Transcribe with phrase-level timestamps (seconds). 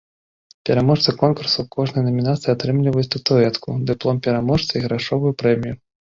[0.67, 5.75] Пераможцы конкурсу ў кожнай намінацыі атрымліваюць статуэтку, дыплом пераможцы і грашовую прэмію.